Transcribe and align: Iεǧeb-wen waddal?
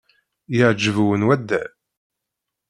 Iεǧeb-wen 0.57 1.25
waddal? 1.27 1.71